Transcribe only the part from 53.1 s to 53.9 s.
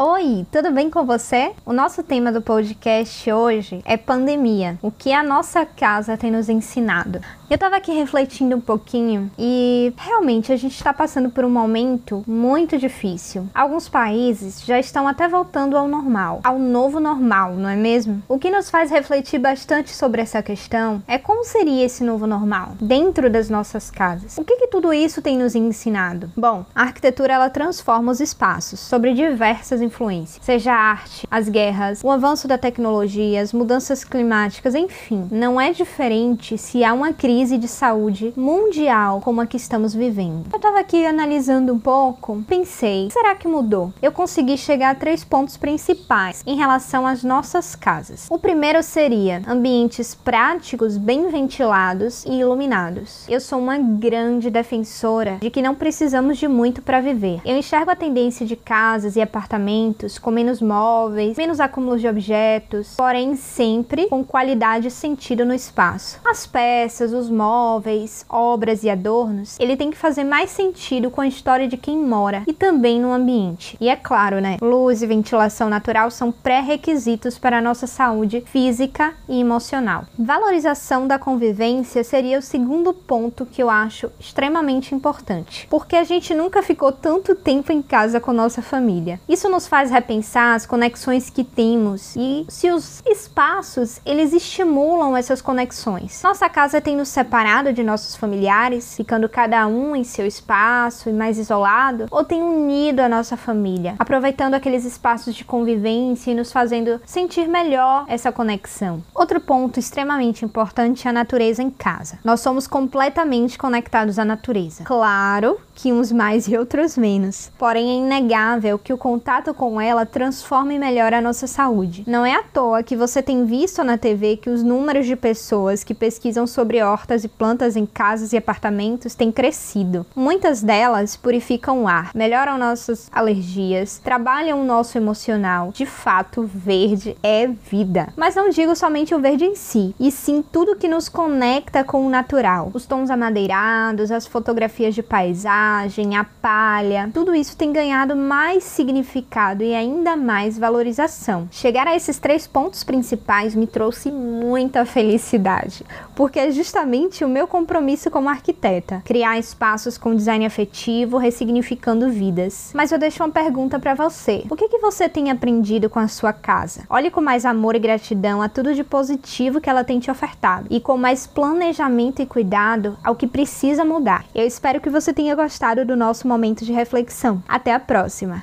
Eu sou uma